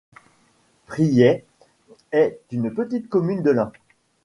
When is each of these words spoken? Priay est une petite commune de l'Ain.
Priay 0.87 1.45
est 2.11 2.41
une 2.49 2.73
petite 2.73 3.07
commune 3.07 3.43
de 3.43 3.51
l'Ain. 3.51 3.71